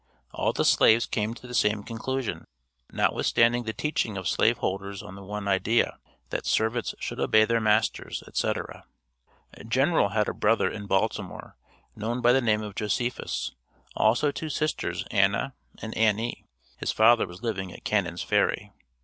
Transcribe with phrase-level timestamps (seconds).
[0.31, 2.47] All the slaves came to the same conclusion,
[2.91, 5.99] notwithstanding the teaching of slave holders on the one idea,
[6.31, 8.85] that "servants should obey their masters," etc.
[9.67, 11.55] General had a brother in Baltimore,
[11.95, 13.51] known by the name of Josephus,
[13.95, 15.53] also two sisters Anna
[15.83, 16.45] and Annie;
[16.77, 18.71] his father was living at Cannon's Ferry.